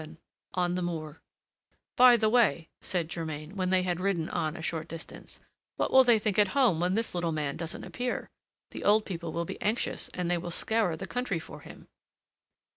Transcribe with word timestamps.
VII 0.03 0.17
ON 0.55 0.73
THE 0.73 0.81
MOOR 0.81 1.21
"By 1.95 2.17
the 2.17 2.27
way," 2.27 2.69
said 2.81 3.07
Germain, 3.07 3.55
when 3.55 3.69
they 3.69 3.83
had 3.83 3.99
ridden 3.99 4.29
on 4.29 4.55
a 4.55 4.61
short 4.63 4.87
distance, 4.87 5.39
"what 5.75 5.91
will 5.91 6.03
they 6.03 6.17
think 6.17 6.39
at 6.39 6.47
home 6.57 6.79
when 6.79 6.95
this 6.95 7.13
little 7.13 7.31
man 7.31 7.55
doesn't 7.55 7.83
appear? 7.83 8.27
The 8.71 8.83
old 8.83 9.05
people 9.05 9.31
will 9.31 9.45
be 9.45 9.61
anxious, 9.61 10.09
and 10.15 10.27
they 10.27 10.39
will 10.39 10.49
scour 10.49 10.95
the 10.97 11.05
country 11.05 11.37
for 11.37 11.59
him." 11.59 11.87